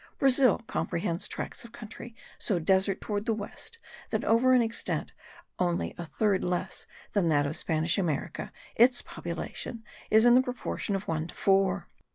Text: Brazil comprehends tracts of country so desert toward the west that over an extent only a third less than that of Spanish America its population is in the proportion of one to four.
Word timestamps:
Brazil 0.17 0.63
comprehends 0.65 1.27
tracts 1.27 1.63
of 1.63 1.71
country 1.71 2.15
so 2.39 2.57
desert 2.57 2.99
toward 3.01 3.27
the 3.27 3.35
west 3.35 3.77
that 4.09 4.23
over 4.23 4.53
an 4.53 4.61
extent 4.63 5.13
only 5.59 5.93
a 5.95 6.07
third 6.07 6.43
less 6.43 6.87
than 7.11 7.27
that 7.27 7.45
of 7.45 7.55
Spanish 7.55 7.99
America 7.99 8.51
its 8.75 9.03
population 9.03 9.83
is 10.09 10.25
in 10.25 10.33
the 10.33 10.41
proportion 10.41 10.95
of 10.95 11.07
one 11.07 11.27
to 11.27 11.35
four. 11.35 11.87